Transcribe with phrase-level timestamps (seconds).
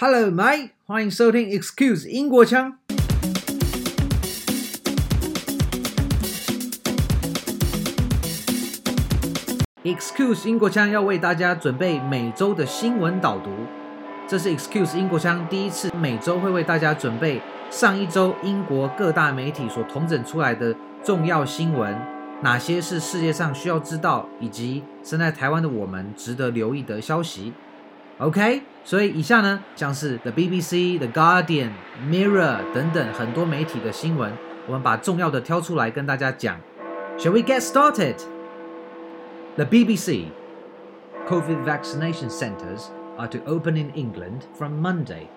[0.00, 2.78] Hello, my，欢迎收听 Excuse 英国腔。
[9.82, 13.50] Excuse 英国腔要为大家准备每周的新闻导读。
[14.28, 20.72] 这是 Excuse 英国腔第一次每周会为大家准备上一周英国各大媒体所统整出来的
[21.02, 22.00] 重要新闻，
[22.40, 27.52] 哪些是世界上需要知道，以及身在台湾的我们值得留意的消息。
[28.19, 34.31] OK，所以以下呢，像是 The BBC、The Guardian、Mirror 等等很多媒体的新闻，
[34.67, 36.59] 我们把重要的挑出来跟大家讲。
[37.17, 38.15] Shall we get started?
[39.55, 40.27] The BBC
[41.27, 45.27] COVID vaccination centres are to open in England from Monday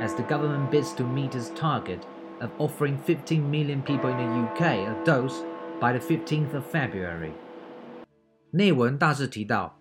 [0.00, 2.00] as the government bids to meet its target
[2.40, 5.42] of offering 15 million people in the UK a dose
[5.80, 7.32] by the 15th of February.
[8.50, 9.78] 内文大致提到。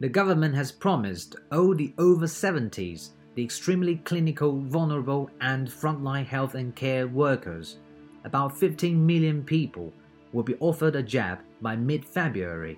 [0.00, 6.54] the government has promised all the over 70s, the extremely clinical, vulnerable, and frontline health
[6.54, 7.76] and care workers,
[8.24, 9.92] about 15 million people,
[10.32, 12.76] will be offered a jab by mid February.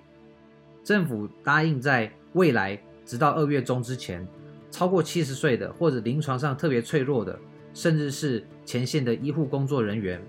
[0.83, 4.25] 政府答应在未来，直到二月中之前，
[4.71, 7.37] 超过七十岁的或者临床上特别脆弱的，
[7.73, 10.21] 甚至是前线的医护工作人员，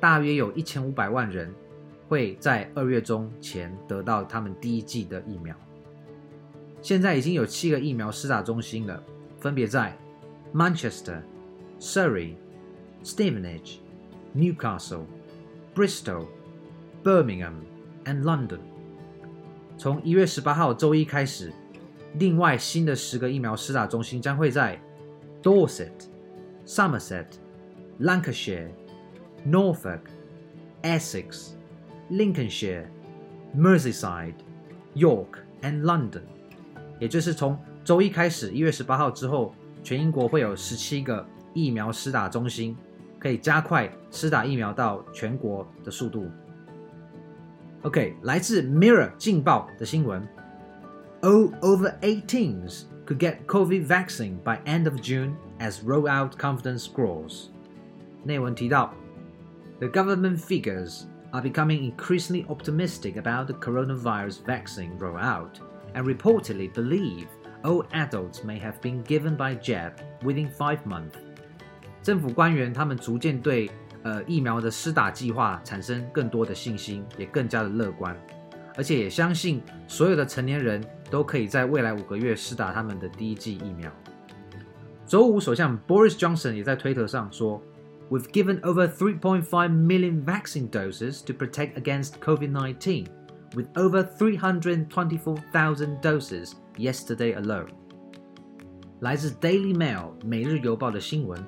[0.00, 1.52] 大约有一千五百万人
[2.08, 5.54] 会在二月中前得到他们第一剂的疫苗。
[6.87, 9.03] 现在已经有七个疫苗施打中心了，
[9.41, 9.93] 分别在
[10.53, 11.21] Manchester、
[11.81, 12.35] Surrey、
[13.03, 13.79] Stevenage、
[14.33, 15.03] Newcastle、
[15.75, 16.27] Bristol、
[17.03, 17.55] Birmingham
[18.05, 18.59] and London。
[19.77, 21.51] 从一月十八号周一开始，
[22.13, 24.79] 另外新的十个疫苗施打中心将会在
[25.43, 25.91] Dorset、
[26.65, 27.25] Somerset、
[27.99, 28.69] Lancashire、
[29.45, 30.03] Norfolk、
[30.83, 31.49] Essex、
[32.09, 32.85] Lincolnshire、
[33.53, 34.35] Merseyside、
[34.95, 36.21] York and London。
[36.98, 42.76] 也就是从周一开始，一月十八号之后，全英国会有十七个疫苗施打中心，
[43.18, 46.30] 可以加快施打疫苗到全国的速度。
[47.82, 50.22] OK，来自 Mirror 劲爆的新闻：
[51.22, 57.46] All over 18s could get COVID vaccine by end of June as rollout confidence grows。
[58.22, 58.94] 内文提到，
[59.80, 65.60] The government figures are becoming increasingly optimistic about the coronavirus vaccine rollout
[65.94, 67.26] and reportedly believe
[67.62, 69.92] all adults may have been given by jab
[70.22, 71.14] within five months。
[72.02, 73.70] 政府官员他们逐渐对
[74.02, 78.16] 呃疫苗的施打计划产生更多的信心，也更加的乐观，
[78.76, 83.90] 而且也相信所有的成年人都可以在未来五个月施打他们的第一剂疫苗。
[85.06, 87.60] 周五，首相 Boris Johnson 也在推特上说：“
[88.10, 93.06] We've given over 3.5 million vaccine doses to protect against COVID-19。”
[93.55, 97.69] with over 324,000 doses yesterday alone.
[99.01, 101.39] 来自 Daily Mail 每日邮报的新闻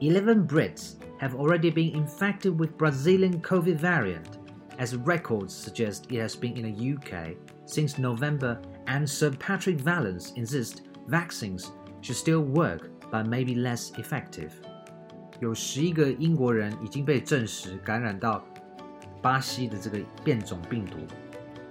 [0.00, 4.38] ，11 Brits have already been infected with Brazilian COVID variant,
[4.78, 10.32] as records suggest it has been in the UK since November, and Sir Patrick Vallance
[10.36, 14.52] insists vaccines should still work but may be less effective.
[15.40, 18.44] 有十一个英国人已经被证实感染到
[19.20, 20.96] 巴西的这个变种病毒，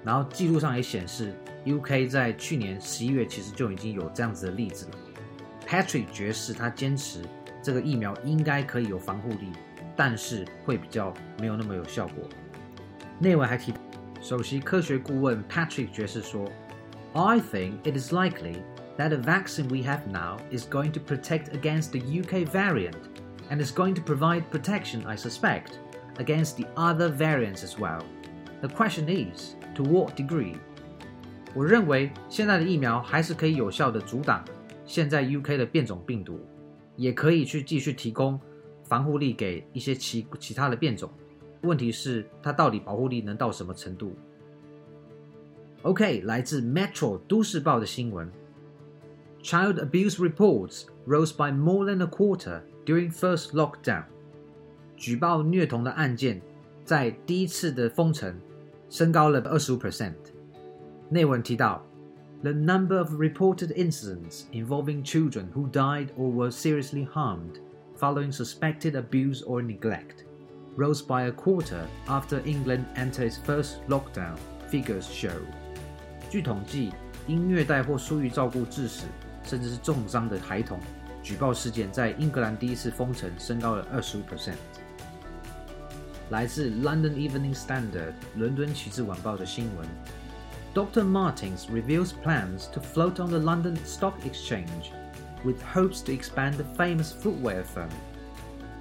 [0.03, 1.33] 然后记录上也显示
[1.65, 4.91] ，UK 在去年十一月其实就已经有这样子的例子了。
[5.67, 7.21] Patrick 爵士他坚持
[7.61, 9.51] 这个疫苗应该可以有防护力，
[9.95, 12.23] 但是会比较没有那么有效果。
[13.19, 13.73] 内文还提，
[14.21, 16.49] 首席科学顾问 Patrick 爵士说
[17.13, 18.57] ：“I think it is likely
[18.97, 22.95] that the vaccine we have now is going to protect against the UK variant
[23.49, 25.79] and is going to provide protection, I suspect.”
[26.16, 28.02] against the other variants as well.
[28.60, 30.56] The question is, to what degree?
[31.54, 34.44] 我认为现在的疫苗还是可以有效的阻挡
[34.86, 36.38] 现在 UK 的变种病毒，
[36.96, 38.40] 也可以去继续提供
[38.84, 41.10] 防护力给一些其其他的变种。
[41.62, 44.16] 问题是它到底保护力能到什么程度？
[45.82, 48.30] OK，来自 Metro 都市报的新闻：
[49.42, 54.04] Child abuse reports rose by more than a quarter during first lockdown.
[54.96, 56.40] 举报虐童的案件
[56.84, 58.38] 在第一次的封城
[58.88, 60.14] 升高了二十五 percent。
[61.08, 61.84] 内文提到，
[62.42, 67.60] the number of reported incidents involving children who died or were seriously harmed
[67.98, 70.24] following suspected abuse or neglect
[70.76, 74.36] rose by a quarter after England entered its first lockdown.
[74.70, 75.36] Figures show.
[76.30, 76.92] 据统计，
[77.26, 79.04] 因虐待或疏于照顾致死，
[79.44, 80.80] 甚至是重伤的孩童
[81.22, 84.54] 举报事件，在英格兰第一次封城升高了二十五 percent。
[86.29, 89.87] 来自《London Evening Standard》伦敦旗帜晚报的新闻。
[90.73, 91.03] Dr.
[91.03, 94.91] Martens reveals plans to float on the London Stock Exchange,
[95.45, 97.89] with hopes to expand the famous footwear firm.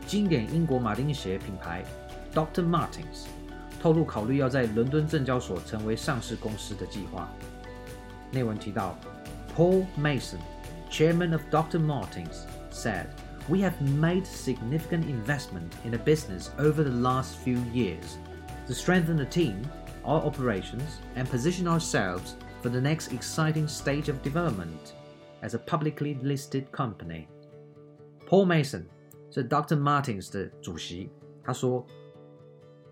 [0.08, 1.84] 经典英国马丁鞋品牌
[2.34, 2.68] Dr.
[2.68, 3.26] Martens
[3.80, 7.28] 透露考虑要在伦敦证交所成为上市公司的计划。
[8.32, 8.98] 内文提到
[9.56, 10.40] ，Paul Mason,
[10.90, 11.78] chairman of Dr.
[11.78, 12.40] Martens,
[12.72, 13.06] said.
[13.48, 18.18] We have made significant investment in the business over the last few years
[18.66, 19.62] to strengthen the team,
[20.04, 24.94] our operations, and position ourselves for the next exciting stage of development
[25.42, 27.28] as a publicly listed company.
[28.26, 28.86] Paul Mason
[29.30, 29.76] 是 Dr.
[29.76, 31.08] Martens 的主席，
[31.44, 31.86] 他说：“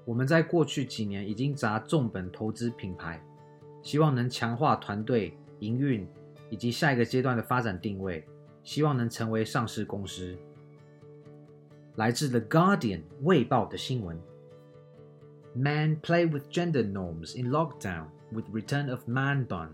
[0.06, 3.20] 我们在过去几年已经砸重本投资品牌，
[3.82, 6.06] 希望能强化团队营运
[6.48, 8.24] 以及下一个阶段的发展定位。
[8.63, 10.37] 希望能成为上市公司。
[11.95, 14.19] 来自 The Guardian 卫报的新闻：
[15.53, 19.69] Man play with gender norms in lockdown with return of man bun。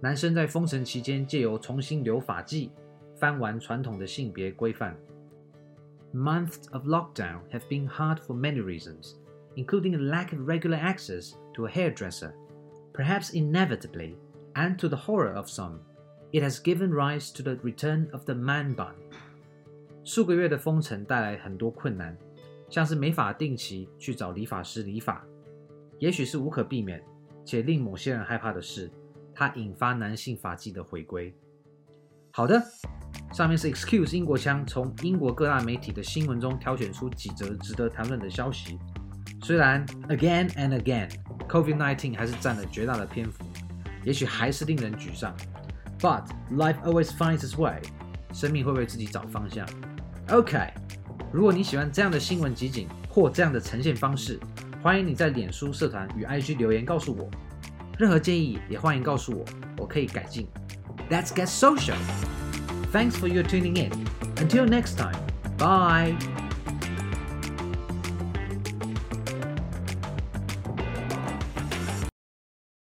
[0.00, 2.70] 男生在封城期间借由重新留发髻，
[3.16, 4.96] 翻完传统的性别规范。
[6.14, 9.16] Months of lockdown have been hard for many reasons.
[9.58, 12.32] including a lack of regular access to a hairdresser.
[12.94, 14.16] Perhaps inevitably,
[14.54, 15.80] and to the horror of some,
[16.33, 18.93] It has given rise to the return of the man bun.
[20.03, 22.17] 数个月的封城带来很多困难，
[22.69, 25.23] 像是没法定期去找理发师理发。
[25.99, 27.01] 也许是无可避免
[27.45, 28.91] 且令某些人害怕的是，
[29.33, 31.33] 它引发男性发髻的回归。
[32.31, 32.61] 好的，
[33.31, 38.79] 上面是 Excuse 英国腔从英国各大媒体的新闻中挑选出几则值得谈论的消息。
[39.43, 41.09] 虽然 again and again
[41.47, 43.45] COVID-19 还是占了绝大的篇幅，
[44.03, 45.35] 也许还是令人沮丧
[46.03, 47.81] ，but life always finds its way，
[48.33, 49.65] 生命会为自己找方向。
[50.29, 50.67] OK，
[51.31, 54.37] 如果你喜欢这样的新闻集锦或这样的呈现方式，
[54.81, 57.29] 欢迎你在脸书社团与 IG 留言告诉我。
[57.97, 59.45] 任何建议也欢迎告诉我，
[59.77, 60.47] 我可以改进。
[61.09, 61.95] Let's get social.
[62.91, 63.91] Thanks for your tuning in.
[64.35, 65.15] Until next time.
[65.57, 66.15] Bye.